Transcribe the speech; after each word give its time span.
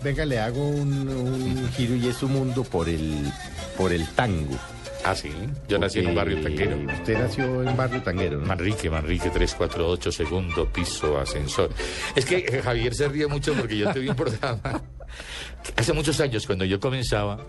Venga, 0.00 0.24
le 0.24 0.38
hago 0.38 0.64
un, 0.64 1.08
un 1.08 1.72
giro 1.72 1.96
y 1.96 2.06
es 2.06 2.18
su 2.18 2.28
mundo 2.28 2.62
por 2.62 2.88
el, 2.88 3.32
por 3.76 3.92
el 3.92 4.06
tango. 4.10 4.56
Ah, 5.04 5.12
sí. 5.12 5.28
Yo 5.66 5.76
nací 5.76 5.98
en 5.98 6.06
un 6.06 6.14
barrio 6.14 6.40
Porque 6.40 6.56
tanquero. 6.56 6.92
Usted 6.94 7.18
nació 7.18 7.68
en 7.68 7.76
barrio 7.76 8.00
tanguero, 8.04 8.38
¿no? 8.38 8.46
Manrique, 8.46 8.88
Manrique 8.88 9.28
348, 9.28 10.12
segundo 10.12 10.72
piso, 10.72 11.18
ascensor. 11.18 11.70
Es 12.14 12.24
que 12.26 12.36
eh, 12.36 12.62
Javier 12.62 12.94
se 12.94 13.08
ríe 13.08 13.26
mucho 13.26 13.54
porque 13.54 13.76
yo 13.76 13.92
tuve 13.92 14.08
un 14.08 14.14
programa. 14.14 14.60
Hace 15.74 15.92
muchos 15.92 16.20
años, 16.20 16.46
cuando 16.46 16.64
yo 16.64 16.78
comenzaba, 16.78 17.44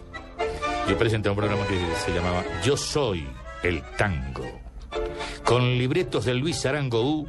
yo 0.90 0.98
presenté 0.98 1.30
un 1.30 1.36
programa 1.36 1.68
que 1.68 1.80
se 2.04 2.12
llamaba 2.12 2.44
Yo 2.64 2.76
Soy 2.76 3.28
el 3.62 3.84
Tango. 3.96 4.60
Con 5.44 5.78
libretos 5.78 6.26
de 6.26 6.34
Luis 6.34 6.66
Arango 6.66 7.04
U, 7.04 7.28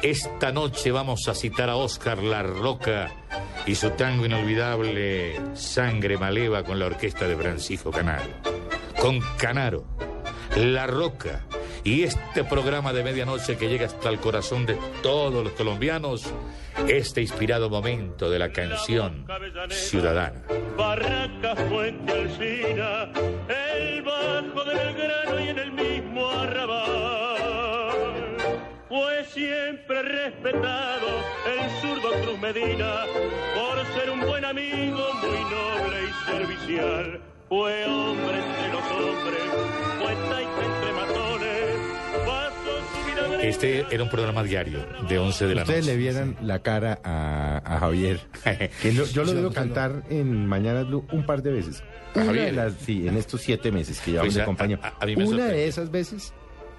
esta 0.00 0.52
noche 0.52 0.92
vamos 0.92 1.26
a 1.26 1.34
citar 1.34 1.70
a 1.70 1.74
Oscar 1.74 2.22
La 2.22 2.44
Roca 2.44 3.19
y 3.66 3.74
su 3.74 3.90
tango 3.90 4.26
inolvidable 4.26 5.40
Sangre 5.54 6.16
Maleva 6.16 6.62
con 6.64 6.78
la 6.78 6.86
orquesta 6.86 7.26
de 7.26 7.36
Francisco 7.36 7.90
Canaro. 7.90 8.30
Con 9.00 9.20
Canaro, 9.38 9.84
La 10.56 10.86
Roca 10.86 11.46
y 11.84 12.02
este 12.02 12.44
programa 12.44 12.92
de 12.92 13.02
medianoche 13.02 13.56
que 13.56 13.68
llega 13.68 13.86
hasta 13.86 14.08
el 14.08 14.18
corazón 14.18 14.66
de 14.66 14.76
todos 15.02 15.42
los 15.42 15.52
colombianos, 15.54 16.32
este 16.88 17.22
inspirado 17.22 17.70
momento 17.70 18.30
de 18.30 18.38
la 18.38 18.52
canción 18.52 19.26
ciudadana. 19.70 20.42
Barraca, 20.76 21.56
Fuente 21.68 22.12
Alcina, 22.12 23.10
el 23.48 24.02
bajo 24.02 24.64
del 24.64 24.94
grano 24.94 25.40
y 25.40 25.48
en 25.48 25.58
el 25.58 25.72
siempre 29.86 30.02
respetado 30.02 31.06
el 31.46 31.70
zurdo 31.80 32.22
Cruz 32.22 32.38
Medina 32.40 33.04
por 33.54 34.00
ser 34.00 34.10
un 34.10 34.20
buen 34.20 34.44
amigo, 34.44 34.98
muy 35.22 35.40
noble 35.50 35.96
y 36.08 36.30
servicial. 36.30 37.20
Fue 37.48 37.84
hombre 37.86 38.36
entre 38.38 38.68
los 38.68 38.82
hombres, 38.92 39.42
fue 39.98 40.14
taita 40.28 40.64
entre 40.64 40.92
matones, 40.92 41.76
pasó 42.26 42.78
su 42.92 43.06
vida 43.10 43.36
de 43.38 43.48
Este 43.48 43.86
era 43.90 44.02
un 44.04 44.10
programa 44.10 44.42
diario 44.44 44.86
de 45.08 45.18
11 45.18 45.46
de 45.46 45.54
la 45.56 45.62
Ustedes 45.62 45.80
noche. 45.86 45.92
le 45.92 45.98
vieran 45.98 46.36
la 46.42 46.60
cara 46.62 47.00
a, 47.02 47.60
a 47.64 47.80
Javier. 47.80 48.20
Que 48.82 48.92
lo- 48.92 49.06
yo 49.06 49.24
lo 49.24 49.32
debo 49.34 49.50
cantar 49.52 50.04
en 50.10 50.46
Mañana 50.46 50.82
Blue 50.84 51.06
un 51.12 51.26
par 51.26 51.42
de 51.42 51.52
veces. 51.52 51.82
¿A 52.14 52.18
Una 52.18 52.26
Javier? 52.26 52.44
de 52.46 52.52
las, 52.52 52.74
sí, 52.74 53.06
en 53.08 53.16
estos 53.16 53.40
siete 53.40 53.72
meses 53.72 54.00
que 54.00 54.12
llevamos 54.12 54.28
Pues 54.28 54.34
de 54.36 54.42
a- 54.42 54.46
compañía. 54.46 54.78
a- 54.82 55.02
a 55.02 55.06
mí 55.06 55.16
me 55.16 55.24
Una 55.24 55.30
sorprende. 55.38 55.54
de 55.56 55.66
esas 55.68 55.90
veces 55.90 56.32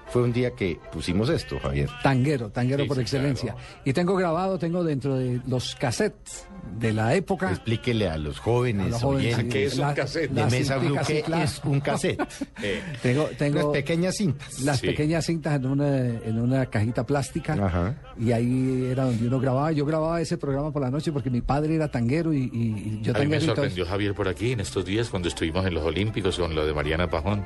fue 0.08 0.22
un 0.22 0.32
día 0.32 0.50
que 0.52 0.78
pusimos 0.92 1.28
esto, 1.30 1.58
Javier. 1.60 1.88
Tanguero, 2.02 2.50
tanguero 2.50 2.82
Sí, 2.82 2.88
por 2.88 2.96
sí, 2.98 3.02
excelencia. 3.02 3.52
claro. 3.54 3.68
Y 3.84 3.92
tengo 3.92 4.14
grabado, 4.14 4.58
tengo 4.58 4.84
dentro 4.84 5.16
de 5.16 5.40
los 5.46 5.74
cassettes 5.76 6.46
de 6.78 6.92
la 6.92 7.14
época. 7.14 7.50
Explíquele 7.50 8.08
a 8.08 8.16
los 8.18 8.38
jóvenes, 8.38 8.86
a 8.86 8.90
los 8.90 9.02
jóvenes, 9.02 9.34
oyentes 9.34 9.52
¿Qué 9.54 9.64
es 9.66 9.74
un 9.74 9.80
la- 9.80 9.94
cassette? 9.94 10.30
de 10.30 10.44
Mesa 10.46 10.76
Blue, 10.78 10.96
que 11.06 11.24
es 11.42 11.60
un 11.64 11.80
cassette. 11.80 12.20
Eh, 12.62 12.80
Tengo, 13.02 13.28
Las 13.38 13.72
pequeñas 13.72 14.16
cintas. 14.16 14.60
las 14.60 14.78
Sí. 14.78 14.86
pequeñas 14.88 15.24
cintas 15.26 15.54
en 15.56 15.66
una, 15.66 15.96
en 15.98 16.38
una 16.38 16.66
cajita 16.66 17.04
plástica. 17.04 17.54
Ajá. 17.54 17.96
Y 18.18 18.32
ahí 18.32 18.88
era 18.90 19.04
donde 19.04 19.26
uno 19.26 19.40
grababa. 19.40 19.72
Yo 19.72 19.84
grababa 19.84 20.20
ese 20.20 20.36
programa 20.38 20.70
por 20.72 20.82
la 20.82 20.90
noche 20.90 21.10
porque 21.12 21.30
mi 21.30 21.40
padre 21.40 21.74
era 21.74 21.90
tanguero 21.90 22.32
y, 22.32 22.50
y- 22.52 23.00
yo 23.02 23.16
A 23.16 23.20
mí 23.20 23.26
me 23.26 23.40
sorprendió 23.40 23.84
Javier 23.86 24.14
por 24.14 24.28
aquí 24.28 24.52
en 24.52 24.60
estos 24.60 24.84
días 24.84 25.08
cuando 25.08 25.28
estuvimos 25.28 25.66
en 25.66 25.74
los 25.74 25.84
Olímpicos 25.84 26.38
con 26.38 26.54
lo 26.54 26.64
de 26.66 26.72
Mariana 26.74 27.08
Pajón. 27.10 27.44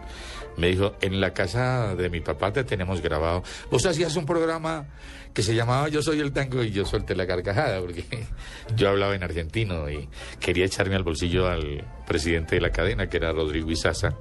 Me 0.58 0.68
dijo, 0.68 0.94
en 1.00 1.20
la 1.20 1.32
casa 1.32 1.94
de 1.94 2.08
mi 2.10 2.20
papá 2.20 2.45
te 2.52 2.64
tenemos 2.64 3.00
grabado. 3.00 3.42
Vos 3.70 3.84
hacías 3.86 4.16
un 4.16 4.26
programa 4.26 4.86
que 5.32 5.42
se 5.42 5.54
llamaba 5.54 5.88
Yo 5.88 6.02
Soy 6.02 6.20
el 6.20 6.32
Tango 6.32 6.62
y 6.62 6.70
yo 6.70 6.84
solté 6.84 7.14
la 7.14 7.26
carcajada 7.26 7.80
porque 7.80 8.04
yo 8.76 8.88
hablaba 8.88 9.14
en 9.14 9.22
argentino 9.22 9.90
y 9.90 10.08
quería 10.40 10.64
echarme 10.64 10.96
al 10.96 11.02
bolsillo 11.02 11.46
al 11.46 11.84
presidente 12.06 12.54
de 12.54 12.60
la 12.60 12.70
cadena 12.70 13.08
que 13.08 13.18
era 13.18 13.32
Rodrigo 13.32 13.70
Izaza 13.70 14.14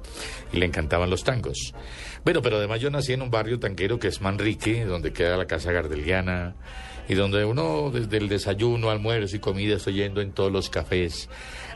y 0.52 0.58
le 0.58 0.66
encantaban 0.66 1.08
los 1.08 1.24
tangos. 1.24 1.74
Bueno, 2.24 2.42
pero 2.42 2.56
además 2.56 2.80
yo 2.80 2.90
nací 2.90 3.12
en 3.12 3.22
un 3.22 3.30
barrio 3.30 3.58
tanquero 3.58 3.98
que 3.98 4.08
es 4.08 4.20
Manrique, 4.20 4.84
donde 4.84 5.12
queda 5.12 5.36
la 5.36 5.46
Casa 5.46 5.72
Gardeliana 5.72 6.54
y 7.08 7.14
donde 7.14 7.44
uno 7.44 7.90
desde 7.92 8.16
el 8.18 8.28
desayuno, 8.28 8.90
almuerzo 8.90 9.36
y 9.36 9.38
comida 9.38 9.76
estoy 9.76 9.94
yendo 9.94 10.20
en 10.20 10.32
todos 10.32 10.50
los 10.50 10.68
cafés 10.68 11.28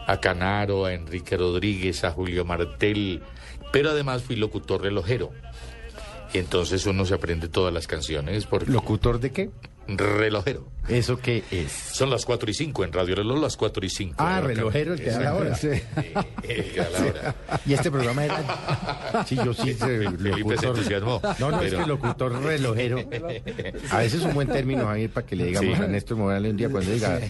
a 0.06 0.18
Canaro, 0.20 0.86
a 0.86 0.92
Enrique 0.92 1.36
Rodríguez, 1.36 2.04
a 2.04 2.10
Julio 2.10 2.44
Martel, 2.44 3.22
pero 3.72 3.90
además 3.90 4.22
fui 4.22 4.36
locutor 4.36 4.82
relojero. 4.82 5.30
Y 6.32 6.38
entonces 6.38 6.86
uno 6.86 7.04
se 7.04 7.14
aprende 7.14 7.48
todas 7.48 7.72
las 7.72 7.86
canciones 7.86 8.46
porque 8.46 8.70
¿Locutor 8.70 9.20
de 9.20 9.30
qué? 9.32 9.50
Relojero. 9.88 10.68
¿Eso 10.88 11.18
qué 11.18 11.44
es? 11.52 11.70
Son 11.70 12.10
las 12.10 12.24
4 12.24 12.50
y 12.50 12.54
5 12.54 12.84
en 12.84 12.92
Radio 12.92 13.14
Reloj, 13.14 13.38
las 13.38 13.56
4 13.56 13.84
y 13.84 13.90
5. 13.90 14.14
Ah, 14.18 14.40
relojero, 14.40 14.94
el 14.94 15.00
que 15.00 15.10
da 15.10 15.20
la 15.20 15.34
hora. 15.36 15.54
Sí. 15.54 15.68
Eh, 16.42 16.72
da 16.76 16.90
la 16.90 16.98
hora. 17.06 17.34
Y 17.66 17.74
este 17.74 17.90
programa 17.90 18.24
era. 18.24 19.24
Sí, 19.26 19.36
yo 19.36 19.52
sí, 19.54 19.74
sé, 19.74 20.08
Felipe 20.18 20.56
se 20.58 20.66
entusiasmó. 20.66 21.20
No, 21.38 21.50
no, 21.50 21.60
es 21.62 21.70
pero- 21.70 21.82
que 21.84 21.86
locutor 21.88 22.42
relojero. 22.42 22.98
A 23.90 23.98
veces 23.98 24.20
es 24.20 24.24
un 24.26 24.34
buen 24.34 24.48
término, 24.48 24.86
Javier, 24.86 25.10
para 25.10 25.26
que 25.26 25.36
le 25.36 25.44
digamos 25.46 25.76
Sí. 25.76 25.82
a 25.84 25.86
Néstor 25.86 26.16
Morales 26.16 26.50
un 26.50 26.56
día 26.56 26.68
cuando 26.70 26.90
diga. 26.90 27.20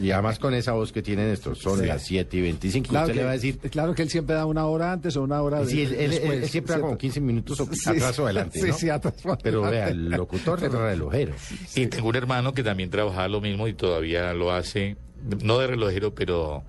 Y 0.00 0.10
además 0.10 0.38
con 0.38 0.52
esa 0.54 0.72
voz 0.72 0.92
que 0.92 1.00
tiene 1.00 1.24
Néstor, 1.26 1.56
son 1.56 1.86
las 1.86 2.02
7 2.04 2.36
y 2.36 2.40
25. 2.42 2.88
Claro 2.88 3.06
usted 3.06 3.14
que, 3.14 3.20
le 3.20 3.24
va 3.24 3.30
a 3.30 3.34
decir. 3.34 3.58
claro 3.70 3.94
que 3.94 4.02
él 4.02 4.10
siempre 4.10 4.34
da 4.34 4.44
una 4.44 4.66
hora 4.66 4.92
antes 4.92 5.16
o 5.16 5.22
una 5.22 5.40
hora 5.40 5.64
Sí, 5.64 5.82
él, 5.82 5.92
él- 5.94 6.00
él- 6.00 6.10
después. 6.10 6.42
él 6.42 6.48
siempre 6.48 6.74
da 6.74 6.80
como 6.80 6.98
15 6.98 7.20
minutos 7.20 7.60
o 7.60 7.68
Sí, 7.72 7.88
atrás 7.90 8.18
o 8.18 8.24
adelante. 8.24 8.60
sí, 8.60 8.68
¿no? 8.68 8.74
sí, 8.76 8.90
atrás 8.90 9.14
o 9.24 9.38
Pero 9.40 9.64
adelante. 9.64 9.70
vea, 9.70 9.88
el 9.88 10.10
locutor 10.10 10.60
relojero. 10.60 11.32
Y 11.74 11.86
tengo 11.88 12.08
un 12.08 12.16
hermano 12.16 12.54
que 12.54 12.62
también 12.62 12.90
trabajaba 12.90 13.28
lo 13.28 13.40
mismo 13.40 13.68
y 13.68 13.74
todavía 13.74 14.32
lo 14.34 14.52
hace, 14.52 14.96
no 15.42 15.58
de 15.58 15.66
relojero, 15.66 16.14
pero 16.14 16.62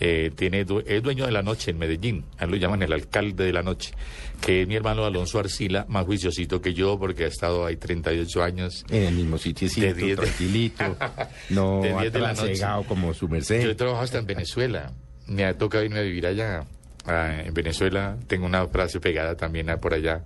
eh, 0.00 0.30
tiene 0.34 0.66
es 0.86 1.02
dueño 1.02 1.26
de 1.26 1.32
la 1.32 1.42
noche 1.42 1.70
en 1.70 1.78
Medellín. 1.78 2.24
A 2.38 2.44
él 2.44 2.50
lo 2.50 2.56
llaman 2.56 2.82
el 2.82 2.92
alcalde 2.92 3.44
de 3.44 3.52
la 3.52 3.62
noche, 3.62 3.92
que 4.40 4.62
es 4.62 4.68
mi 4.68 4.74
hermano 4.74 5.04
Alonso 5.04 5.38
Arcila, 5.38 5.86
más 5.88 6.04
juiciosito 6.04 6.60
que 6.60 6.74
yo 6.74 6.98
porque 6.98 7.24
ha 7.24 7.28
estado 7.28 7.64
ahí 7.66 7.76
38 7.76 8.42
años. 8.42 8.84
En 8.90 9.04
el 9.04 9.14
mismo 9.14 9.38
sitiecito, 9.38 9.86
De 9.86 9.94
diez 9.94 10.16
de- 10.16 10.22
tranquilito. 10.24 10.96
No 11.50 11.80
De 11.82 11.92
diez 11.98 12.12
de 12.12 12.20
la 12.20 12.28
noche. 12.28 12.42
atrasegado 12.42 12.82
como 12.84 13.14
su 13.14 13.26
Yo 13.26 13.28
he 13.28 13.30
merced. 13.32 13.76
trabajado 13.76 14.04
hasta 14.04 14.18
en 14.18 14.26
Venezuela. 14.26 14.92
Me 15.26 15.44
ha 15.44 15.56
tocado 15.56 15.84
irme 15.84 16.00
a 16.00 16.02
vivir 16.02 16.26
allá. 16.26 16.64
Ah, 17.06 17.42
en 17.44 17.52
Venezuela 17.52 18.16
tengo 18.26 18.46
una 18.46 18.66
frase 18.68 18.98
pegada 18.98 19.36
también 19.36 19.68
ah, 19.68 19.78
por 19.78 19.92
allá, 19.92 20.22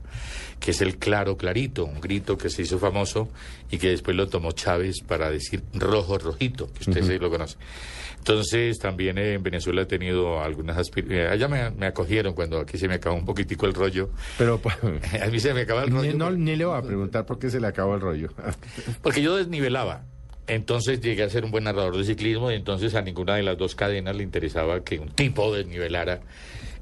que 0.60 0.70
es 0.70 0.80
el 0.80 0.96
claro 0.96 1.36
clarito, 1.36 1.84
un 1.84 2.00
grito 2.00 2.38
que 2.38 2.50
se 2.50 2.62
hizo 2.62 2.78
famoso 2.78 3.28
y 3.70 3.78
que 3.78 3.90
después 3.90 4.16
lo 4.16 4.28
tomó 4.28 4.52
Chávez 4.52 5.00
para 5.00 5.28
decir 5.30 5.62
rojo 5.74 6.18
rojito, 6.18 6.72
que 6.72 6.88
usted 6.88 7.02
sí 7.02 7.18
lo 7.18 7.30
conoce. 7.30 7.56
Entonces 8.18 8.78
también 8.78 9.18
eh, 9.18 9.34
en 9.34 9.42
Venezuela 9.42 9.82
he 9.82 9.86
tenido 9.86 10.40
algunas 10.42 10.76
aspiraciones. 10.76 11.32
Allá 11.32 11.48
me, 11.48 11.70
me 11.70 11.86
acogieron 11.86 12.34
cuando 12.34 12.60
aquí 12.60 12.78
se 12.78 12.86
me 12.86 12.94
acabó 12.94 13.16
un 13.16 13.24
poquitico 13.24 13.66
el 13.66 13.74
rollo. 13.74 14.10
Pero 14.36 14.58
pues, 14.58 14.76
A 15.22 15.26
mí 15.26 15.40
se 15.40 15.54
me 15.54 15.62
acaba 15.62 15.82
el 15.82 15.90
rollo. 15.90 16.12
ni, 16.12 16.16
no, 16.16 16.30
ni 16.30 16.54
le 16.54 16.64
voy 16.64 16.78
a 16.78 16.82
preguntar 16.82 17.26
por 17.26 17.38
qué 17.38 17.50
se 17.50 17.60
le 17.60 17.66
acabó 17.66 17.94
el 17.94 18.00
rollo. 18.00 18.28
Porque 19.02 19.22
yo 19.22 19.36
desnivelaba. 19.36 20.04
Entonces 20.48 21.00
llegué 21.00 21.22
a 21.22 21.30
ser 21.30 21.44
un 21.44 21.50
buen 21.50 21.64
narrador 21.64 21.96
de 21.96 22.04
ciclismo 22.04 22.50
y 22.50 22.54
entonces 22.54 22.94
a 22.94 23.02
ninguna 23.02 23.36
de 23.36 23.42
las 23.42 23.56
dos 23.58 23.74
cadenas 23.74 24.16
le 24.16 24.22
interesaba 24.22 24.82
que 24.82 24.98
un 24.98 25.08
tipo 25.10 25.54
desnivelara 25.54 26.20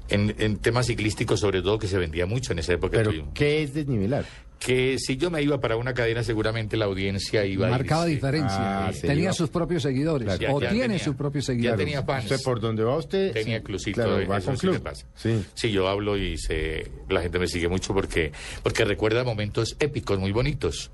en, 0.09 0.33
en 0.39 0.57
temas 0.57 0.87
ciclísticos, 0.87 1.39
sobre 1.41 1.61
todo 1.61 1.77
que 1.77 1.87
se 1.87 1.97
vendía 1.97 2.25
mucho 2.25 2.53
en 2.53 2.59
esa 2.59 2.73
época. 2.73 2.97
Pero, 2.97 3.09
tuvimos. 3.11 3.33
¿qué 3.33 3.61
es 3.63 3.73
desnivelar? 3.73 4.25
Que 4.57 4.97
si 4.97 5.17
yo 5.17 5.29
me 5.29 5.39
iba 5.43 5.59
para 5.59 5.75
una 5.75 5.93
cadena, 5.93 6.23
seguramente 6.23 6.77
la 6.77 6.85
audiencia 6.85 7.45
iba 7.45 7.67
a 7.67 7.69
Marcaba 7.69 8.05
irse. 8.05 8.15
diferencia. 8.15 8.87
Ah, 8.87 8.91
sí. 8.93 9.01
tenía 9.05 9.31
sus 9.31 9.49
propios 9.49 9.83
seguidores. 9.83 10.39
Ya- 10.39 10.51
o 10.51 10.59
ya 10.59 10.69
tiene 10.69 10.85
tenía- 10.85 11.03
sus 11.03 11.15
propios 11.15 11.45
ya 11.45 11.53
seguidores. 11.53 11.77
tenía 11.85 12.01
fans. 12.03 12.23
Usted 12.31 12.43
por 12.43 12.59
donde 12.59 12.83
va 12.83 12.95
usted. 12.97 13.33
Tenía 13.33 13.57
sí, 13.59 13.63
clubcito, 13.63 13.95
claro, 14.01 14.19
eh, 14.19 14.25
va 14.25 14.37
eso 14.37 14.47
con 14.47 14.57
sí 14.57 14.65
me 14.67 14.71
club. 14.73 14.83
pasa. 14.83 15.05
Sí. 15.13 15.43
Sí, 15.53 15.71
yo 15.71 15.87
hablo 15.87 16.17
y 16.17 16.37
se, 16.39 16.89
la 17.09 17.21
gente 17.21 17.37
me 17.37 17.47
sigue 17.47 17.67
mucho 17.67 17.93
porque, 17.93 18.31
porque 18.63 18.83
recuerda 18.85 19.23
momentos 19.23 19.75
épicos, 19.79 20.17
muy 20.17 20.31
bonitos. 20.31 20.89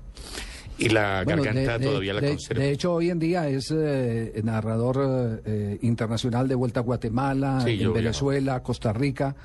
Y 0.78 0.88
la 0.88 1.22
Bueno, 1.24 1.42
garganta 1.42 1.72
de, 1.74 1.78
de- 1.78 1.86
todavía 1.86 2.14
la 2.14 2.20
de- 2.20 2.28
conservo. 2.30 2.60
de 2.62 2.70
hecho, 2.72 2.92
hoy 2.94 3.10
en 3.10 3.18
día 3.18 3.48
es 3.48 3.72
eh, 3.76 4.40
narrador 4.42 5.42
eh, 5.46 5.78
internacional 5.82 6.48
de 6.48 6.54
Vuelta 6.56 6.80
a 6.80 6.82
Guatemala, 6.82 7.60
Sí, 7.64 7.78
en 7.82 7.92
Venezuela, 7.92 8.62
Costa 8.62 8.92
Rica. 8.92 9.36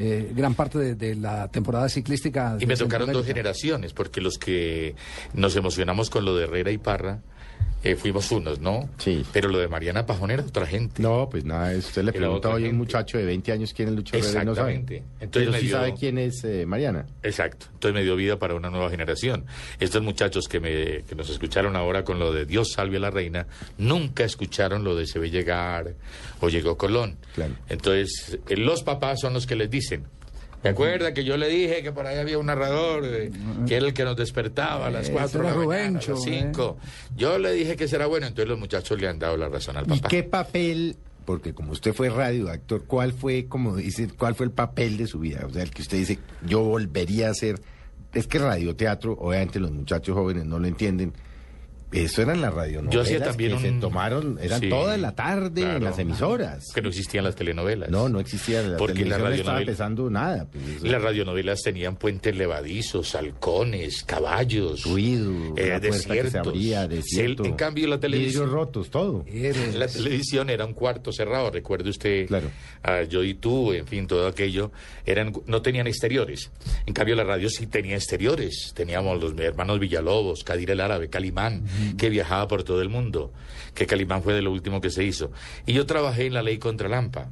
eh, 0.00 0.30
gran 0.36 0.54
parte 0.54 0.78
de, 0.78 0.94
de 0.94 1.16
la 1.16 1.48
temporada 1.48 1.88
ciclística. 1.88 2.56
Y 2.60 2.66
me 2.66 2.76
tocaron 2.76 3.12
dos 3.12 3.26
generaciones, 3.26 3.92
porque 3.92 4.20
los 4.20 4.38
que 4.38 4.94
nos 5.34 5.56
emocionamos 5.56 6.08
con 6.08 6.24
lo 6.24 6.36
de 6.36 6.44
Herrera 6.44 6.70
y 6.70 6.78
Parra, 6.78 7.20
eh, 7.84 7.94
fuimos 7.94 8.30
unos, 8.32 8.58
¿no? 8.60 8.88
Sí. 8.98 9.24
Pero 9.32 9.48
lo 9.48 9.58
de 9.58 9.68
Mariana 9.68 10.04
Pajón 10.04 10.30
era 10.32 10.42
otra 10.42 10.66
gente. 10.66 11.00
No, 11.02 11.28
pues 11.30 11.44
nada, 11.44 11.76
usted 11.76 12.02
le 12.02 12.12
pregunta 12.12 12.48
hoy 12.50 12.66
a 12.66 12.70
un 12.70 12.76
muchacho 12.76 13.18
de 13.18 13.24
20 13.24 13.52
años 13.52 13.72
quién 13.72 13.88
es 13.88 13.94
Lucho 13.94 14.16
Herrera 14.16 14.44
no 14.44 14.54
sabe. 14.54 14.72
Exactamente. 14.74 14.96
Entonces 15.20 15.30
Pero 15.30 15.52
me 15.52 15.60
sí 15.60 15.66
dio- 15.66 15.76
sabe 15.76 15.94
quién 15.94 16.18
es 16.18 16.42
eh, 16.44 16.66
Mariana. 16.66 17.06
Exacto. 17.22 17.66
Entonces 17.74 17.94
me 17.94 18.02
dio 18.02 18.16
vida 18.16 18.38
para 18.38 18.54
una 18.54 18.68
nueva 18.70 18.90
generación. 18.90 19.44
Estos 19.78 20.02
muchachos 20.02 20.48
que, 20.48 20.58
me, 20.60 21.02
que 21.04 21.14
nos 21.16 21.30
escucharon 21.30 21.76
ahora 21.76 22.02
con 22.04 22.18
lo 22.18 22.32
de 22.32 22.46
Dios 22.46 22.72
salve 22.72 22.96
a 22.96 23.00
la 23.00 23.10
reina, 23.10 23.46
nunca 23.78 24.24
escucharon 24.24 24.82
lo 24.82 24.96
de 24.96 25.06
se 25.06 25.18
ve 25.20 25.30
llegar 25.30 25.94
o 26.40 26.48
llegó 26.48 26.76
Colón. 26.76 27.16
Claro. 27.34 27.54
Entonces, 27.68 28.38
eh, 28.48 28.56
los 28.56 28.82
papás 28.82 29.20
son 29.20 29.34
los 29.34 29.46
que 29.46 29.54
les 29.54 29.70
dicen. 29.70 30.04
¿Me 30.62 30.70
acuerda 30.70 31.14
que 31.14 31.24
yo 31.24 31.36
le 31.36 31.48
dije 31.48 31.82
que 31.82 31.92
por 31.92 32.06
ahí 32.06 32.18
había 32.18 32.38
un 32.38 32.46
narrador 32.46 33.04
eh, 33.04 33.30
que 33.66 33.76
era 33.76 33.86
el 33.86 33.94
que 33.94 34.04
nos 34.04 34.16
despertaba 34.16 34.86
a 34.86 34.90
las 34.90 35.04
Ese 35.04 35.12
4 35.12 35.38
de 35.38 35.44
la 35.44 35.50
era 35.50 35.58
mañana, 35.58 35.84
a 35.84 35.90
Rubencho, 36.02 36.12
las 36.12 36.22
5? 36.22 36.78
Yo 37.16 37.38
le 37.38 37.52
dije 37.52 37.76
que 37.76 37.86
será 37.86 38.06
bueno, 38.06 38.26
entonces 38.26 38.48
los 38.48 38.58
muchachos 38.58 39.00
le 39.00 39.08
han 39.08 39.18
dado 39.18 39.36
la 39.36 39.48
razón 39.48 39.76
al 39.76 39.84
¿Y 39.86 39.88
papá. 39.96 40.08
qué 40.08 40.22
papel 40.24 40.96
porque 41.28 41.52
como 41.52 41.72
usted 41.72 41.92
fue 41.92 42.08
radioactor, 42.08 42.84
¿cuál 42.86 43.12
fue, 43.12 43.44
como 43.48 43.76
dice, 43.76 44.08
cuál 44.08 44.34
fue 44.34 44.46
el 44.46 44.52
papel 44.52 44.96
de 44.96 45.06
su 45.06 45.18
vida? 45.18 45.44
O 45.46 45.50
sea, 45.50 45.62
el 45.62 45.70
que 45.70 45.82
usted 45.82 45.98
dice, 45.98 46.18
yo 46.46 46.62
volvería 46.62 47.28
a 47.28 47.34
ser... 47.34 47.60
Es 48.14 48.26
que 48.26 48.38
radioteatro, 48.38 49.12
obviamente 49.12 49.60
los 49.60 49.70
muchachos 49.70 50.14
jóvenes 50.14 50.46
no 50.46 50.58
lo 50.58 50.66
entienden, 50.66 51.12
eso 51.92 52.22
eran 52.22 52.40
las 52.40 52.52
radionovelas 52.54 52.94
Yo 52.94 53.00
hacía 53.00 53.22
también 53.22 53.56
que 53.56 53.62
se 53.62 53.72
tomaron, 53.80 54.38
eran 54.42 54.60
Sí, 54.60 54.68
toda 54.68 54.96
la 54.98 55.14
tarde 55.14 55.62
en 55.62 55.84
las 55.84 55.98
emisoras. 55.98 56.66
Que 56.74 56.82
no 56.82 56.88
existían 56.88 57.24
las 57.24 57.34
telenovelas. 57.34 57.88
No, 57.90 58.08
no 58.08 58.20
existía 58.20 58.62
la 58.62 58.76
Porque 58.76 59.04
la 59.04 59.16
televisión 59.16 59.28
no 59.28 59.36
estaba 59.38 59.60
empezando 59.60 60.10
nada. 60.10 60.46
pues, 60.50 60.82
las 60.82 61.02
radionovelas 61.02 61.60
tenían 61.62 61.96
puentes 61.96 62.36
levadizos, 62.36 63.14
halcones, 63.14 64.02
caballos, 64.04 64.84
ruido, 64.84 65.32
eh, 65.56 65.64
se 65.74 65.80
desiertos. 65.80 66.46
abría, 66.48 66.86
desierto, 66.88 67.44
en 67.44 67.54
cambio, 67.54 67.88
la 67.88 67.98
televisión. 68.00 68.50
rotos, 68.50 68.90
todo. 68.90 69.24
Eres- 69.26 69.74
La 69.74 69.86
televisión 69.88 70.50
era 70.50 70.64
un 70.64 70.74
cuarto 70.74 71.12
cerrado, 71.12 71.50
recuerde 71.50 71.90
usted, 71.90 72.26
Claro. 72.26 72.50
a 72.82 73.02
yo 73.04 73.22
y 73.24 73.34
tú, 73.34 73.72
en 73.72 73.86
fin, 73.86 74.06
todo 74.06 74.26
aquello, 74.26 74.72
eran, 75.06 75.32
no 75.46 75.62
tenían 75.62 75.86
exteriores. 75.86 76.50
En 76.86 76.94
cambio, 76.94 77.14
la 77.14 77.24
radio 77.24 77.48
sí 77.48 77.66
tenía 77.66 77.96
exteriores. 77.96 78.72
Teníamos 78.74 79.20
los 79.22 79.38
hermanos 79.38 79.78
Villalobos, 79.80 80.44
Cadir 80.44 80.70
el 80.70 80.80
Árabe, 80.80 81.08
Calimán, 81.08 81.62
que 81.96 82.08
viajaba 82.08 82.48
por 82.48 82.62
todo 82.64 82.82
el 82.82 82.88
mundo, 82.88 83.32
que 83.74 83.86
Calimán 83.86 84.22
fue 84.22 84.34
de 84.34 84.42
lo 84.42 84.52
último 84.52 84.80
que 84.80 84.90
se 84.90 85.04
hizo. 85.04 85.30
Y 85.66 85.72
yo 85.72 85.86
trabajé 85.86 86.26
en 86.26 86.34
La 86.34 86.42
Ley 86.42 86.58
contra 86.58 86.88
Lampa, 86.88 87.30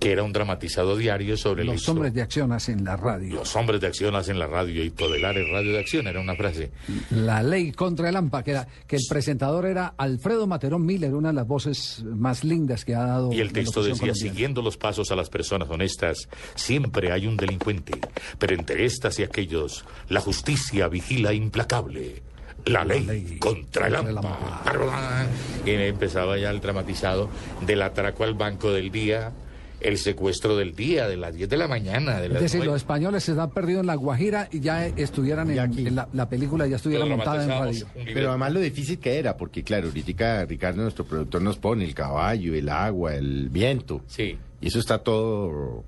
que 0.00 0.10
era 0.12 0.22
un 0.22 0.32
dramatizado 0.32 0.96
diario 0.96 1.36
sobre 1.36 1.62
Los 1.62 1.86
hombres 1.86 2.14
de 2.14 2.22
acción 2.22 2.50
hacen 2.52 2.84
la 2.84 2.96
radio. 2.96 3.34
Los 3.34 3.54
hombres 3.54 3.82
de 3.82 3.86
acción 3.86 4.16
hacen 4.16 4.38
la 4.38 4.46
radio 4.46 4.82
y 4.82 4.90
Todelar 4.90 5.36
es 5.36 5.46
radio 5.50 5.72
de 5.72 5.78
acción, 5.78 6.06
era 6.06 6.18
una 6.18 6.34
frase. 6.34 6.70
La 7.10 7.42
ley 7.42 7.70
contra 7.72 8.08
el 8.08 8.16
AMPA, 8.16 8.42
que, 8.42 8.52
era, 8.52 8.66
que 8.86 8.96
el 8.96 9.02
presentador 9.06 9.66
era 9.66 9.92
Alfredo 9.98 10.46
Materón 10.46 10.86
Miller, 10.86 11.14
una 11.14 11.28
de 11.28 11.34
las 11.34 11.46
voces 11.46 12.02
más 12.02 12.44
lindas 12.44 12.86
que 12.86 12.94
ha 12.94 13.04
dado. 13.04 13.30
Y 13.30 13.40
el 13.40 13.52
texto 13.52 13.82
decía, 13.82 14.00
colombiana. 14.00 14.14
siguiendo 14.14 14.62
los 14.62 14.78
pasos 14.78 15.10
a 15.10 15.16
las 15.16 15.28
personas 15.28 15.68
honestas, 15.68 16.30
siempre 16.54 17.12
hay 17.12 17.26
un 17.26 17.36
delincuente, 17.36 17.92
pero 18.38 18.54
entre 18.54 18.86
estas 18.86 19.18
y 19.18 19.22
aquellos, 19.22 19.84
la 20.08 20.22
justicia 20.22 20.88
vigila 20.88 21.34
implacable. 21.34 22.22
La 22.66 22.84
ley, 22.84 23.04
ley 23.04 23.36
contra 23.38 23.86
el 23.88 23.96
AMPA. 23.96 25.26
Y 25.64 25.70
empezaba 25.70 26.38
ya 26.38 26.50
el 26.50 26.60
dramatizado 26.60 27.28
del 27.66 27.82
atraco 27.82 28.24
al 28.24 28.34
banco 28.34 28.72
del 28.72 28.90
día, 28.90 29.32
el 29.80 29.96
secuestro 29.98 30.56
del 30.56 30.74
día, 30.74 31.08
de 31.08 31.16
las 31.16 31.34
10 31.34 31.48
de 31.48 31.56
la 31.56 31.66
mañana. 31.68 32.20
De 32.20 32.26
Es 32.26 32.34
decir, 32.34 32.58
nueve. 32.58 32.66
los 32.72 32.76
españoles 32.82 33.24
se 33.24 33.32
han 33.32 33.50
perdido 33.50 33.80
en 33.80 33.86
La 33.86 33.94
Guajira 33.94 34.48
y 34.52 34.60
ya 34.60 34.86
estuvieran 34.86 35.48
Y 35.48 35.52
en, 35.54 35.58
aquí. 35.60 35.86
en 35.86 35.96
la, 35.96 36.08
la 36.12 36.28
película, 36.28 36.66
ya 36.66 36.76
estuviera 36.76 37.04
montada 37.06 37.42
en 37.42 37.48
radio. 37.48 37.86
Pero 38.12 38.28
además 38.28 38.52
lo 38.52 38.60
difícil 38.60 38.98
que 38.98 39.18
era, 39.18 39.36
porque 39.36 39.62
claro, 39.64 39.88
ahorita 39.88 40.44
Ricardo, 40.44 40.82
nuestro 40.82 41.04
productor, 41.06 41.40
nos 41.42 41.56
pone 41.58 41.84
el 41.84 41.94
caballo, 41.94 42.54
el 42.54 42.68
agua, 42.68 43.14
el 43.14 43.48
viento. 43.48 44.02
Sí. 44.06 44.36
Y 44.60 44.66
eso 44.68 44.78
está 44.78 44.98
todo... 44.98 45.82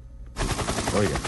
Oiga. 0.98 1.18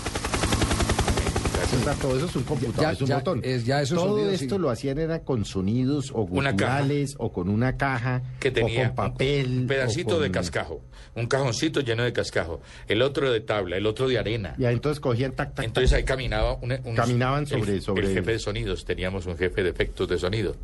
Todo, 2.00 2.16
eso 2.16 2.26
es 2.26 2.36
un 2.36 2.42
computador, 2.44 2.82
Ya- 2.82 2.92
es 2.92 3.00
un 3.00 3.06
ya- 3.08 3.16
botón. 3.16 3.40
es- 3.44 3.64
ya 3.64 3.82
esos 3.82 3.98
todo 3.98 4.16
sonidos, 4.16 4.40
esto 4.40 4.54
sí. 4.56 4.60
lo 4.60 4.70
hacían 4.70 4.98
era 4.98 5.20
con 5.20 5.44
sonidos 5.44 6.10
o 6.14 6.22
guturales 6.26 7.14
o 7.18 7.32
con 7.32 7.48
una 7.48 7.76
caja 7.76 8.22
que 8.40 8.50
tenía 8.50 8.84
o 8.90 8.94
con 8.94 9.12
papel. 9.12 9.60
un 9.62 9.66
pedacito 9.66 10.10
o 10.10 10.18
con- 10.18 10.22
de 10.22 10.30
cascajo, 10.30 10.80
un 11.14 11.26
cajoncito 11.26 11.80
lleno 11.80 12.02
de 12.04 12.12
cascajo, 12.12 12.60
el 12.88 13.02
otro 13.02 13.30
de 13.32 13.40
tabla, 13.40 13.76
el 13.76 13.86
otro 13.86 14.08
de 14.08 14.18
arena. 14.18 14.54
Y 14.58 14.64
ahí 14.64 14.74
entonces 14.74 15.00
cogían 15.00 15.32
tac, 15.32 15.54
tac, 15.54 15.64
Entonces 15.64 15.92
ahí 15.92 16.04
caminaba 16.04 16.54
un, 16.54 16.72
un- 16.84 16.94
Caminaban 16.94 17.46
sobre- 17.46 17.74
el, 17.74 17.82
sobre- 17.82 18.06
el 18.08 18.14
jefe 18.14 18.32
de 18.32 18.38
sonidos, 18.38 18.84
teníamos 18.84 19.26
un 19.26 19.36
jefe 19.36 19.62
de 19.62 19.70
efectos 19.70 20.08
de 20.08 20.18
sonido, 20.18 20.56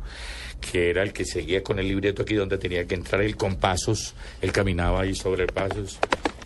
que 0.59 0.89
era 0.89 1.03
el 1.03 1.13
que 1.13 1.25
seguía 1.25 1.61
con 1.63 1.79
el 1.79 1.87
libreto 1.87 2.21
aquí 2.23 2.35
donde 2.35 2.57
tenía 2.57 2.85
que 2.85 2.95
entrar 2.95 3.21
él 3.21 3.35
con 3.35 3.55
pasos, 3.57 4.13
él 4.41 4.51
caminaba 4.51 5.01
ahí 5.01 5.13
sobre 5.15 5.47
pasos, 5.47 5.99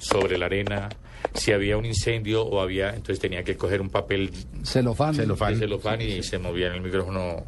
sobre 0.06 0.38
la 0.38 0.46
arena, 0.46 0.90
si 1.34 1.52
había 1.52 1.78
un 1.78 1.86
incendio 1.86 2.44
o 2.44 2.62
había, 2.62 2.90
entonces 2.90 3.19
tenía 3.19 3.44
que 3.44 3.57
coger 3.57 3.81
un 3.81 3.90
papel 3.90 4.31
Celofán. 4.63 5.16
Celofán. 5.16 5.57
celofán 5.57 6.02
y 6.02 6.24
se 6.24 6.38
movía 6.38 6.68
en 6.68 6.74
el 6.74 6.81
micrófono, 6.81 7.44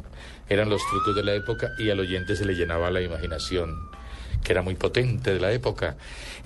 eran 0.48 0.68
los 0.68 0.82
trucos 0.90 1.14
de 1.14 1.24
la 1.24 1.34
época 1.34 1.68
y 1.78 1.90
al 1.90 2.00
oyente 2.00 2.34
se 2.36 2.44
le 2.44 2.54
llenaba 2.54 2.90
la 2.90 3.00
imaginación 3.00 3.88
que 4.42 4.52
era 4.52 4.62
muy 4.62 4.74
potente 4.74 5.34
de 5.34 5.40
la 5.40 5.52
época. 5.52 5.96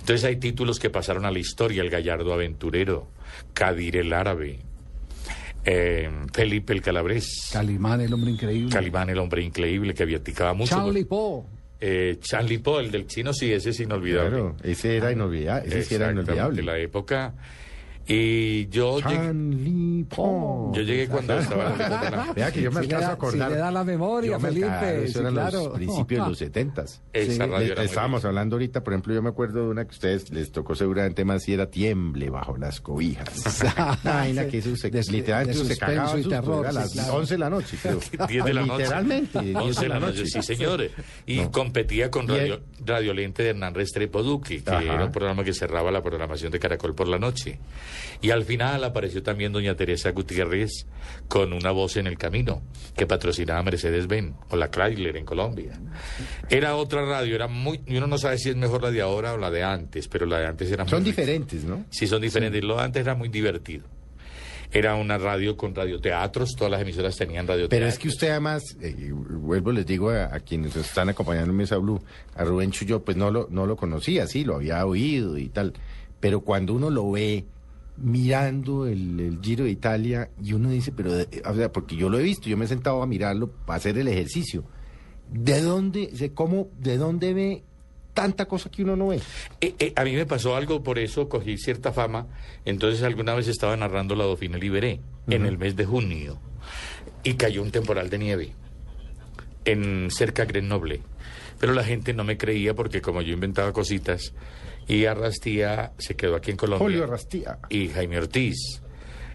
Entonces 0.01 0.25
hay 0.25 0.37
títulos 0.37 0.79
que 0.79 0.91
pasaron 0.91 1.25
a 1.25 1.31
la 1.31 1.39
historia, 1.39 1.83
El 1.83 1.91
Gallardo 1.91 2.33
Aventurero, 2.33 3.09
Cadir 3.53 3.97
el 3.97 4.13
Árabe, 4.13 4.61
eh, 5.65 6.11
Felipe 6.33 6.73
el 6.73 6.83
Calabrés, 6.83 7.51
Calimán, 7.53 8.01
el 8.01 8.13
hombre 8.13 8.31
increíble. 8.31 8.73
Calimán 8.73 9.11
el 9.11 9.19
Hombre 9.19 9.43
Increíble, 9.43 9.95
que 9.95 10.05
viaticaba 10.05 10.55
mucho. 10.55 10.75
Charlie 10.75 11.05
Poe. 11.05 11.45
Eh, 11.85 12.19
Charlie 12.21 12.63
el 12.79 12.93
del 12.93 13.09
chino, 13.09 13.33
sí, 13.33 13.53
ese 13.53 13.71
es 13.71 13.81
inolvidable. 13.81 14.31
Claro, 14.31 14.57
ese 14.63 14.97
era 14.99 15.11
inolvidable. 15.11 15.69
Ese 15.69 15.83
sí 15.83 15.95
era 15.97 16.13
inolvidable. 16.13 16.63
la 16.63 16.79
época. 16.79 17.35
Y 18.07 18.67
yo 18.69 18.99
llegué, 19.01 19.33
yo 20.11 20.73
llegué 20.83 21.09
cuando 21.09 21.39
estaba 21.39 21.65
la 21.65 21.71
película 21.77 22.01
de 22.05 22.11
la- 22.11 22.33
Vea 22.33 22.51
que 22.53 22.63
yo 22.63 22.73
me 22.73 22.81
Si 22.83 22.87
le 22.89 22.95
alcanzo 22.97 23.07
da- 23.07 23.11
a 23.11 23.15
acordar. 23.15 23.49
si 23.49 23.55
le 23.55 23.61
da 23.61 23.71
la 23.71 23.85
memoria, 23.85 24.41
Felipe, 24.41 25.05
eso 25.05 25.21
eran 25.21 25.35
los 25.35 25.69
principios 25.69 26.25
de 26.25 26.29
los 26.31 26.39
setentas. 26.39 27.01
Estábamos 27.13 28.25
hablando 28.25 28.57
ahorita, 28.57 28.83
por 28.83 28.93
ejemplo, 28.93 29.15
yo 29.15 29.23
me 29.23 29.29
acuerdo 29.29 29.63
de 29.65 29.69
una 29.71 29.85
que 29.85 29.91
a 29.91 29.93
ustedes 29.93 30.31
les 30.31 30.51
tocó 30.51 30.75
seguramente 30.75 31.25
más 31.25 31.47
y 31.49 31.55
era 31.55 31.71
Tiemble 31.71 32.29
bajo 32.31 32.57
las 32.57 32.81
cobijas. 32.81 33.63
Vaina 34.05 34.47
que 34.47 34.59
eso 34.59 34.75
se, 34.77 34.91
De- 34.91 35.03
literalmente 35.11 35.65
se 35.65 35.77
cagaba 35.79 36.19
y 36.19 36.25
terror, 36.25 36.67
era 36.67 36.69
a 36.69 36.73
sí, 36.73 36.79
las 36.79 36.93
claro. 36.93 37.15
11 37.15 37.35
de 37.35 37.39
la 37.39 37.51
noche, 37.51 37.77
creo. 37.81 38.01
10 38.29 38.45
de 38.45 38.55
la 38.55 38.67
noche. 38.67 38.83
Literalmente, 38.83 39.41
10 39.41 39.57
11 39.57 39.81
de 39.81 39.89
la 39.89 40.01
noche, 40.01 40.27
sí, 40.27 40.43
señores. 40.43 40.91
Y 41.27 41.39
competía 41.47 42.11
con 42.11 42.27
Radio, 42.85 43.15
Lente 43.15 43.43
de 43.45 43.51
Hernán 43.51 43.75
Restrepo 43.75 44.23
Duque, 44.23 44.63
que 44.63 44.71
era 44.71 45.05
un 45.05 45.13
programa 45.13 45.45
que 45.45 45.53
cerraba 45.55 45.91
la 45.93 46.03
programación 46.03 46.51
de 46.51 46.59
Caracol 46.59 46.95
por 46.95 47.07
la 47.09 47.19
noche. 47.19 47.59
Y 48.21 48.31
al 48.31 48.45
final 48.45 48.85
apareció 48.85 49.23
también 49.23 49.53
doña 49.53 49.75
Teresa 49.75 50.11
Gutiérrez 50.11 50.87
con 51.29 51.53
una 51.53 51.71
voz 51.71 51.97
en 51.97 52.07
el 52.07 52.19
camino, 52.19 52.63
que 52.97 53.07
patrocinaba 53.07 53.63
Mercedes-Benz, 53.63 54.35
o 54.51 54.57
la 54.57 54.71
Chrysler 54.71 55.17
en 55.17 55.25
Colombia. 55.25 55.81
Era 56.49 56.77
otra 56.77 57.05
radio, 57.05 57.35
era 57.35 57.49
muy... 57.49 57.81
Uno 57.89 58.07
no 58.07 58.19
sabe 58.19 58.39
si 58.39 58.51
es 58.51 58.57
mejor 58.57 58.83
la 58.83 58.91
de 58.91 59.01
ahora 59.01 59.33
o 59.35 59.39
la 59.39 59.51
de 59.51 59.63
antes, 59.63 60.09
pero 60.09 60.27
la 60.27 60.39
de 60.39 60.47
antes 60.47 60.71
era 60.71 60.87
Son 60.87 61.03
muy... 61.03 61.11
diferentes, 61.11 61.65
¿no? 61.65 61.85
Sí, 61.91 62.07
son 62.07 62.21
diferentes. 62.23 62.63
Lo 62.63 62.77
de 62.77 62.83
antes 62.83 63.03
era 63.03 63.15
muy 63.15 63.29
divertido. 63.29 63.85
Era 64.75 64.95
una 64.95 65.19
radio 65.19 65.55
con 65.55 65.75
radioteatros, 65.75 66.55
todas 66.57 66.71
las 66.71 66.81
emisoras 66.81 67.15
tenían 67.15 67.47
radioteatros. 67.47 67.79
Pero 67.79 67.87
es 67.87 67.99
que 67.99 68.09
usted 68.09 68.31
además, 68.31 68.63
eh, 68.81 69.11
vuelvo 69.13 69.71
les 69.71 69.85
digo 69.85 70.09
a, 70.09 70.35
a 70.35 70.41
quienes 70.41 70.75
están 70.77 71.11
acompañando 71.11 71.51
en 71.51 71.57
Mesa 71.59 71.77
Blue, 71.77 72.03
a 72.35 72.43
Rubén 72.43 72.71
Chuyo, 72.71 73.05
pues 73.05 73.19
no 73.19 73.31
lo, 73.31 73.49
no 73.51 73.67
lo 73.67 73.77
conocía, 73.77 74.27
sí, 74.27 74.45
lo 74.45 74.55
había 74.55 74.87
oído 74.87 75.37
y 75.37 75.51
tal. 75.51 75.75
Pero 76.21 76.41
cuando 76.41 76.73
uno 76.73 76.89
lo 76.89 77.11
ve 77.11 77.45
mirando 77.97 78.87
el, 78.87 79.21
el 79.21 79.39
Giro 79.43 79.65
de 79.65 79.71
Italia 79.71 80.31
y 80.43 80.53
uno 80.55 80.71
dice, 80.71 80.93
pero, 80.93 81.19
eh, 81.19 81.29
o 81.45 81.55
sea, 81.55 81.71
porque 81.71 81.97
yo 81.97 82.09
lo 82.09 82.19
he 82.19 82.23
visto, 82.23 82.49
yo 82.49 82.57
me 82.57 82.65
he 82.65 82.69
sentado 82.69 83.03
a 83.03 83.07
mirarlo 83.07 83.51
para 83.51 83.77
hacer 83.77 83.99
el 83.99 84.09
ejercicio. 84.09 84.65
¿De 85.31 85.61
dónde, 85.61 86.09
de 86.09 86.33
cómo, 86.33 86.69
de 86.79 86.99
dónde 86.99 87.33
ve 87.33 87.63
tanta 88.15 88.47
cosa 88.47 88.71
que 88.71 88.83
uno 88.83 88.97
no 88.97 89.09
ve? 89.09 89.21
Eh, 89.61 89.75
eh, 89.79 89.93
a 89.97 90.05
mí 90.05 90.13
me 90.15 90.27
pasó 90.27 90.57
algo, 90.57 90.83
por 90.83 90.99
eso 90.99 91.29
cogí 91.29 91.57
cierta 91.57 91.93
fama. 91.93 92.27
Entonces 92.65 93.03
alguna 93.03 93.35
vez 93.35 93.49
estaba 93.49 93.77
narrando 93.77 94.15
la 94.15 94.25
Dofina 94.25 94.59
Liberé 94.59 95.01
en 95.29 95.47
el 95.47 95.57
mes 95.57 95.77
de 95.77 95.85
junio 95.85 96.39
y 97.23 97.35
cayó 97.35 97.63
un 97.63 97.71
temporal 97.71 98.11
de 98.11 98.19
nieve 98.19 98.53
en 99.65 100.11
cerca 100.11 100.45
Grenoble. 100.45 101.01
Pero 101.59 101.73
la 101.75 101.85
gente 101.85 102.13
no 102.13 102.25
me 102.25 102.37
creía 102.37 102.75
porque 102.75 103.01
como 103.01 103.23
yo 103.23 103.33
inventaba 103.33 103.73
cositas 103.73 104.33
y 104.89 105.05
Arrastía 105.07 105.93
se 105.99 106.17
quedó 106.17 106.37
aquí 106.37 106.51
en 106.51 106.57
Colombia. 106.57 106.85
Julio 106.85 107.07
Rastía. 107.07 107.59
y 107.69 107.89
Jaime 107.89 108.19
Ortiz. 108.19 108.83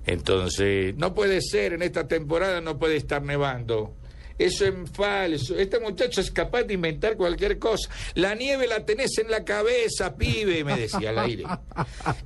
Entonces, 0.05 0.95
no 0.95 1.13
puede 1.13 1.41
ser, 1.41 1.73
en 1.73 1.81
esta 1.81 2.07
temporada 2.07 2.61
no 2.61 2.77
puede 2.79 2.95
estar 2.95 3.21
nevando. 3.21 3.93
Eso 4.37 4.65
es 4.65 4.73
falso. 4.93 5.57
Este 5.57 5.79
muchacho 5.79 6.21
es 6.21 6.31
capaz 6.31 6.63
de 6.63 6.75
inventar 6.75 7.17
cualquier 7.17 7.57
cosa. 7.59 7.89
La 8.13 8.35
nieve 8.35 8.67
la 8.67 8.85
tenés 8.85 9.17
en 9.17 9.31
la 9.31 9.43
cabeza, 9.43 10.15
pibe, 10.15 10.63
me 10.63 10.77
decía 10.77 11.09
al 11.09 11.19
aire. 11.19 11.43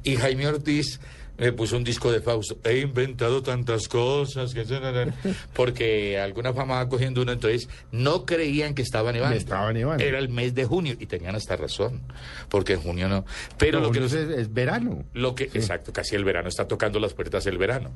Y 0.03 0.15
Jaime 0.15 0.47
Ortiz 0.47 0.99
me 1.41 1.51
puso 1.53 1.75
un 1.75 1.83
disco 1.83 2.11
de 2.11 2.21
Fausto. 2.21 2.59
He 2.63 2.77
inventado 2.77 3.41
tantas 3.41 3.87
cosas 3.87 4.53
que... 4.53 4.63
Porque 5.53 6.19
alguna 6.19 6.53
fama 6.53 6.75
va 6.75 6.87
cogiendo 6.87 7.23
uno, 7.23 7.31
entonces 7.31 7.67
no 7.91 8.27
creían 8.27 8.75
que 8.75 8.83
estaba 8.83 9.11
nevando. 9.11 9.35
Estaba 9.35 9.73
nevando. 9.73 10.03
Era 10.03 10.19
el 10.19 10.29
mes 10.29 10.53
de 10.53 10.65
junio 10.65 10.95
y 10.99 11.07
tenían 11.07 11.35
hasta 11.35 11.55
razón, 11.55 12.01
porque 12.47 12.73
en 12.73 12.81
junio 12.81 13.09
no. 13.09 13.25
Pero 13.57 13.79
No, 13.79 13.87
lo 13.87 13.91
que 13.91 14.05
es 14.05 14.53
verano. 14.53 15.03
lo 15.13 15.33
que, 15.33 15.45
exacto, 15.45 15.91
casi 15.91 16.15
el 16.15 16.23
verano, 16.23 16.47
está 16.47 16.67
tocando 16.67 16.99
las 16.99 17.13
puertas 17.15 17.47
el 17.47 17.57
verano. 17.57 17.89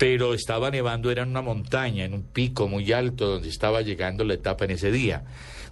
Pero 0.00 0.32
estaba 0.32 0.70
nevando, 0.70 1.10
era 1.10 1.24
en 1.24 1.28
una 1.28 1.42
montaña, 1.42 2.06
en 2.06 2.14
un 2.14 2.22
pico 2.22 2.66
muy 2.68 2.90
alto, 2.90 3.32
donde 3.32 3.50
estaba 3.50 3.82
llegando 3.82 4.24
la 4.24 4.32
etapa 4.32 4.64
en 4.64 4.70
ese 4.70 4.90
día. 4.90 5.24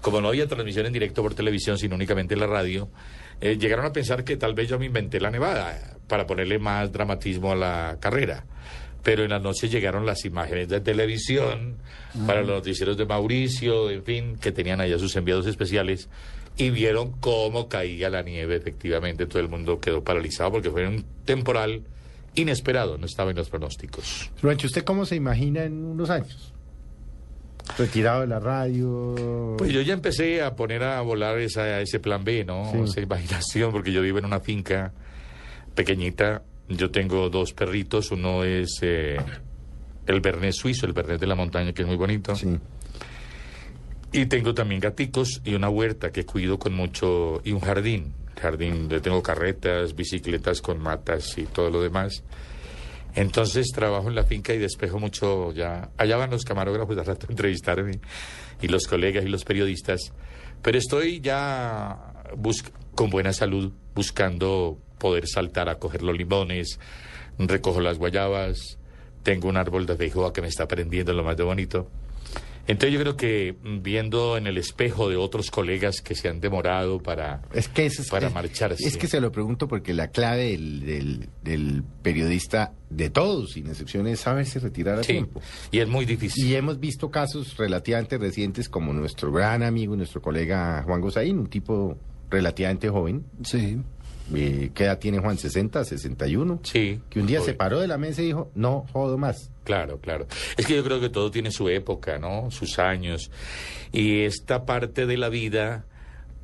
Como 0.02 0.20
no 0.20 0.28
había 0.28 0.46
transmisión 0.46 0.84
en 0.84 0.92
directo 0.92 1.22
por 1.22 1.32
televisión, 1.32 1.78
sino 1.78 1.94
únicamente 1.94 2.34
en 2.34 2.40
la 2.40 2.46
radio, 2.46 2.90
eh, 3.40 3.56
llegaron 3.56 3.86
a 3.86 3.92
pensar 3.94 4.24
que 4.24 4.36
tal 4.36 4.52
vez 4.52 4.68
yo 4.68 4.78
me 4.78 4.84
inventé 4.84 5.18
la 5.18 5.30
nevada 5.30 5.96
para 6.08 6.26
ponerle 6.26 6.58
más 6.58 6.92
dramatismo 6.92 7.52
a 7.52 7.56
la 7.56 7.96
carrera. 8.00 8.44
Pero 9.02 9.24
en 9.24 9.30
la 9.30 9.38
noche 9.38 9.70
llegaron 9.70 10.04
las 10.04 10.26
imágenes 10.26 10.68
de 10.68 10.82
televisión 10.82 11.78
para 12.26 12.42
los 12.42 12.50
noticieros 12.50 12.98
de 12.98 13.06
Mauricio, 13.06 13.88
en 13.88 14.04
fin, 14.04 14.36
que 14.38 14.52
tenían 14.52 14.82
allá 14.82 14.98
sus 14.98 15.16
enviados 15.16 15.46
especiales 15.46 16.10
y 16.58 16.68
vieron 16.68 17.12
cómo 17.12 17.70
caía 17.70 18.10
la 18.10 18.20
nieve. 18.20 18.56
Efectivamente, 18.56 19.24
todo 19.24 19.40
el 19.40 19.48
mundo 19.48 19.80
quedó 19.80 20.04
paralizado 20.04 20.52
porque 20.52 20.68
fue 20.68 20.86
un 20.86 21.06
temporal 21.24 21.82
inesperado, 22.38 22.98
no 22.98 23.06
estaba 23.06 23.30
en 23.30 23.36
los 23.36 23.48
pronósticos. 23.48 24.30
Rubencho, 24.42 24.66
¿usted 24.66 24.84
cómo 24.84 25.04
se 25.04 25.16
imagina 25.16 25.64
en 25.64 25.84
unos 25.84 26.10
años? 26.10 26.54
Retirado 27.76 28.22
de 28.22 28.26
la 28.28 28.40
radio. 28.40 29.54
Pues 29.58 29.72
yo 29.72 29.82
ya 29.82 29.92
empecé 29.92 30.42
a 30.42 30.56
poner 30.56 30.82
a 30.82 31.00
volar 31.02 31.38
esa, 31.38 31.80
ese 31.80 32.00
plan 32.00 32.24
B, 32.24 32.44
¿no? 32.44 32.70
Sí. 32.72 32.78
Esa 32.78 33.00
imaginación, 33.00 33.72
porque 33.72 33.92
yo 33.92 34.00
vivo 34.00 34.18
en 34.18 34.24
una 34.24 34.40
finca 34.40 34.92
pequeñita. 35.74 36.42
Yo 36.68 36.90
tengo 36.90 37.28
dos 37.28 37.52
perritos. 37.52 38.10
Uno 38.10 38.44
es 38.44 38.78
eh, 38.82 39.18
el 40.06 40.20
Bernés 40.20 40.56
suizo, 40.56 40.86
el 40.86 40.92
Bernés 40.92 41.20
de 41.20 41.26
la 41.26 41.34
montaña, 41.34 41.72
que 41.72 41.82
es 41.82 41.88
muy 41.88 41.96
bonito. 41.96 42.34
Sí. 42.34 42.58
Y 44.12 44.26
tengo 44.26 44.54
también 44.54 44.80
gaticos 44.80 45.42
y 45.44 45.54
una 45.54 45.68
huerta 45.68 46.10
que 46.10 46.24
cuido 46.24 46.58
con 46.58 46.74
mucho. 46.74 47.42
y 47.44 47.52
un 47.52 47.60
jardín. 47.60 48.14
Jardín, 48.38 48.80
donde 48.80 49.00
tengo 49.00 49.22
carretas, 49.22 49.94
bicicletas 49.94 50.60
con 50.60 50.80
matas 50.80 51.36
y 51.38 51.44
todo 51.44 51.70
lo 51.70 51.82
demás. 51.82 52.22
Entonces 53.14 53.68
trabajo 53.74 54.08
en 54.08 54.14
la 54.14 54.24
finca 54.24 54.54
y 54.54 54.58
despejo 54.58 54.98
mucho 54.98 55.52
ya. 55.52 55.90
Allá 55.96 56.16
van 56.16 56.30
los 56.30 56.44
camarógrafos 56.44 56.96
de 56.96 57.04
rato 57.04 57.26
a 57.28 57.32
entrevistarme 57.32 58.00
y 58.60 58.68
los 58.68 58.86
colegas 58.86 59.24
y 59.24 59.28
los 59.28 59.44
periodistas. 59.44 60.12
Pero 60.62 60.78
estoy 60.78 61.20
ya 61.20 62.12
con 62.94 63.10
buena 63.10 63.32
salud 63.32 63.72
buscando 63.94 64.78
poder 64.98 65.26
saltar 65.26 65.68
a 65.68 65.78
coger 65.78 66.02
los 66.02 66.16
limones, 66.16 66.78
recojo 67.38 67.80
las 67.80 67.98
guayabas, 67.98 68.78
tengo 69.22 69.48
un 69.48 69.56
árbol 69.56 69.86
de 69.86 69.96
feijoa 69.96 70.32
que 70.32 70.42
me 70.42 70.48
está 70.48 70.66
prendiendo 70.66 71.12
lo 71.12 71.24
más 71.24 71.36
de 71.36 71.44
bonito. 71.44 71.88
Entonces 72.68 72.92
yo 72.92 73.00
creo 73.00 73.16
que 73.16 73.56
viendo 73.80 74.36
en 74.36 74.46
el 74.46 74.58
espejo 74.58 75.08
de 75.08 75.16
otros 75.16 75.50
colegas 75.50 76.00
que 76.02 76.14
se 76.14 76.28
han 76.28 76.38
demorado 76.40 77.00
para... 77.02 77.42
Es 77.52 77.66
que 77.68 77.86
eso 77.86 78.02
es, 78.02 78.08
Para 78.10 78.28
es- 78.28 78.34
marcharse. 78.34 78.86
Es 78.86 78.96
que 78.96 79.06
se 79.08 79.20
lo 79.20 79.32
pregunto 79.32 79.66
porque 79.66 79.94
la 79.94 80.08
clave 80.08 80.50
del, 80.52 80.80
del, 80.86 81.28
del 81.42 81.82
periodista, 82.02 82.74
de 82.90 83.10
todos, 83.10 83.52
sin 83.52 83.66
excepción, 83.68 84.06
es 84.06 84.20
saberse 84.20 84.58
retirar 84.60 84.98
a 84.98 85.02
Sí, 85.02 85.14
tiempo. 85.14 85.40
y 85.72 85.78
es 85.80 85.88
muy 85.88 86.04
difícil. 86.04 86.44
Y 86.46 86.54
hemos 86.54 86.78
visto 86.78 87.10
casos 87.10 87.56
relativamente 87.56 88.18
recientes 88.18 88.68
como 88.68 88.92
nuestro 88.92 89.32
gran 89.32 89.62
amigo, 89.62 89.96
nuestro 89.96 90.20
colega 90.22 90.82
Juan 90.84 91.00
Gozaín, 91.00 91.38
un 91.38 91.46
tipo 91.48 91.96
relativamente 92.30 92.90
joven. 92.90 93.24
Sí. 93.42 93.78
Eh, 94.34 94.70
¿Qué 94.74 94.84
edad 94.84 94.98
tiene 94.98 95.18
Juan? 95.18 95.36
¿60, 95.38 95.84
61? 95.84 96.60
Sí. 96.62 97.00
Que 97.08 97.20
un 97.20 97.26
día 97.26 97.38
Joven. 97.38 97.52
se 97.52 97.56
paró 97.56 97.80
de 97.80 97.88
la 97.88 97.96
mesa 97.98 98.22
y 98.22 98.26
dijo, 98.26 98.50
no 98.54 98.86
jodo 98.92 99.16
más. 99.18 99.50
Claro, 99.64 99.98
claro. 100.00 100.26
Es 100.56 100.66
que 100.66 100.74
yo 100.76 100.84
creo 100.84 101.00
que 101.00 101.08
todo 101.08 101.30
tiene 101.30 101.50
su 101.50 101.68
época, 101.68 102.18
¿no? 102.18 102.50
Sus 102.50 102.78
años. 102.78 103.30
Y 103.92 104.20
esta 104.22 104.64
parte 104.66 105.06
de 105.06 105.16
la 105.16 105.28
vida, 105.28 105.84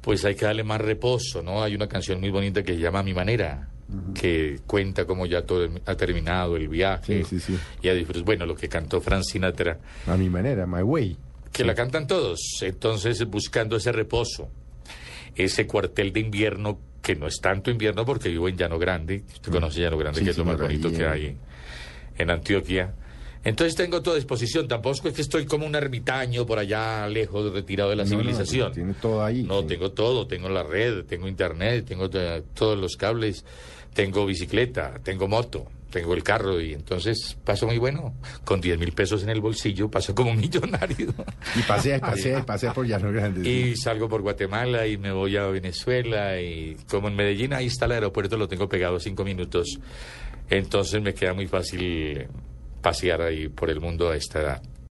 pues 0.00 0.24
hay 0.24 0.34
que 0.34 0.44
darle 0.46 0.64
más 0.64 0.80
reposo, 0.80 1.42
¿no? 1.42 1.62
Hay 1.62 1.74
una 1.74 1.86
canción 1.88 2.20
muy 2.20 2.30
bonita 2.30 2.62
que 2.62 2.74
se 2.74 2.80
llama 2.80 3.02
Mi 3.02 3.12
Manera, 3.14 3.68
que 4.14 4.60
cuenta 4.66 5.04
cómo 5.06 5.26
ya 5.26 5.42
todo 5.42 5.68
ha 5.86 5.94
terminado 5.94 6.56
el 6.56 6.68
viaje. 6.68 7.22
Sí, 7.24 7.38
sí, 7.38 7.54
sí. 7.54 7.58
Y 7.82 7.88
a 7.88 7.94
disfrutar. 7.94 8.24
Bueno, 8.24 8.46
lo 8.46 8.54
que 8.56 8.68
cantó 8.68 9.00
Frank 9.00 9.22
Sinatra, 9.24 9.78
A 10.06 10.16
mi 10.16 10.28
manera, 10.30 10.66
my 10.66 10.82
way. 10.82 11.16
que 11.52 11.64
la 11.64 11.74
cantan 11.74 12.06
todos. 12.06 12.40
Entonces, 12.62 13.24
buscando 13.26 13.76
ese 13.76 13.92
reposo, 13.92 14.48
ese 15.36 15.66
cuartel 15.66 16.12
de 16.12 16.20
invierno, 16.20 16.78
que 17.04 17.14
no 17.14 17.26
es 17.26 17.38
tanto 17.40 17.70
invierno 17.70 18.04
porque 18.06 18.30
vivo 18.30 18.48
en 18.48 18.56
Llano 18.56 18.78
Grande. 18.78 19.22
Usted 19.34 19.52
conoce 19.52 19.80
Llano 19.80 19.98
Grande, 19.98 20.20
Sí, 20.20 20.24
que 20.24 20.30
es 20.30 20.38
lo 20.38 20.44
más 20.46 20.58
bonito 20.58 20.90
que 20.90 21.04
hay 21.06 21.36
en 22.16 22.30
Antioquia. 22.30 22.94
Entonces 23.44 23.76
tengo 23.76 24.00
toda 24.02 24.16
disposición. 24.16 24.66
Tampoco 24.66 25.08
es 25.08 25.14
que 25.14 25.20
estoy 25.20 25.44
como 25.44 25.66
un 25.66 25.74
ermitaño 25.74 26.46
por 26.46 26.58
allá 26.58 27.06
lejos, 27.08 27.52
retirado 27.52 27.90
de 27.90 27.96
la 27.96 28.04
No, 28.04 28.10
no, 28.10 28.16
civilización. 28.16 28.72
tiene 28.72 28.94
todo 28.94 29.22
ahí. 29.22 29.42
No, 29.42 29.60
sí. 29.60 29.66
tengo 29.68 29.92
todo. 29.92 30.26
Tengo 30.26 30.48
la 30.48 30.62
red, 30.62 31.04
tengo 31.04 31.28
internet, 31.28 31.84
tengo 31.86 32.08
to- 32.08 32.42
todos 32.54 32.78
los 32.78 32.96
cables, 32.96 33.44
tengo 33.92 34.24
bicicleta, 34.24 34.98
tengo 35.04 35.28
moto, 35.28 35.66
tengo 35.94 36.12
el 36.14 36.24
carro 36.24 36.60
y 36.60 36.74
entonces 36.74 37.36
paso 37.44 37.66
muy 37.66 37.78
bueno. 37.78 38.14
Con 38.44 38.60
10 38.60 38.80
mil 38.80 38.92
pesos 38.92 39.22
en 39.22 39.28
el 39.28 39.40
bolsillo 39.40 39.88
paso 39.88 40.12
como 40.12 40.32
un 40.32 40.38
millonario. 40.38 41.14
Y 41.54 41.62
pasea, 41.62 42.00
pasea, 42.00 42.44
pasea 42.44 42.72
por 42.74 42.84
Llano 42.84 43.12
Grande. 43.12 43.48
Y 43.48 43.76
salgo 43.76 44.08
por 44.08 44.20
Guatemala 44.20 44.88
y 44.88 44.98
me 44.98 45.12
voy 45.12 45.36
a 45.36 45.46
Venezuela 45.46 46.40
y 46.40 46.76
como 46.90 47.06
en 47.06 47.14
Medellín 47.14 47.52
ahí 47.52 47.66
está 47.66 47.84
el 47.84 47.92
aeropuerto, 47.92 48.36
lo 48.36 48.48
tengo 48.48 48.68
pegado 48.68 48.98
cinco 48.98 49.24
minutos. 49.24 49.78
Entonces 50.50 51.00
me 51.00 51.14
queda 51.14 51.32
muy 51.32 51.46
fácil 51.46 52.26
pasear 52.82 53.22
ahí 53.22 53.48
por 53.48 53.70
el 53.70 53.80
mundo 53.80 54.10
a 54.10 54.16
esta 54.16 54.40
edad. 54.40 54.62